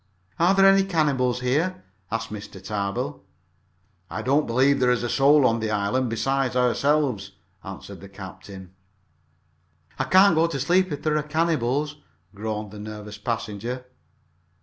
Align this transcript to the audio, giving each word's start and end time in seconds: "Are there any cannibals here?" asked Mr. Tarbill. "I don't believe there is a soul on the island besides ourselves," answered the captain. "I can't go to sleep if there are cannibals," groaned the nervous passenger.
"Are 0.39 0.55
there 0.55 0.65
any 0.65 0.83
cannibals 0.83 1.41
here?" 1.41 1.83
asked 2.11 2.31
Mr. 2.33 2.59
Tarbill. 2.59 3.23
"I 4.09 4.23
don't 4.23 4.47
believe 4.47 4.79
there 4.79 4.89
is 4.89 5.03
a 5.03 5.09
soul 5.09 5.45
on 5.45 5.59
the 5.59 5.69
island 5.69 6.09
besides 6.09 6.55
ourselves," 6.55 7.33
answered 7.63 8.01
the 8.01 8.09
captain. 8.09 8.73
"I 9.99 10.05
can't 10.05 10.33
go 10.33 10.47
to 10.47 10.59
sleep 10.59 10.91
if 10.91 11.03
there 11.03 11.17
are 11.17 11.21
cannibals," 11.21 11.97
groaned 12.33 12.71
the 12.71 12.79
nervous 12.79 13.19
passenger. 13.19 13.85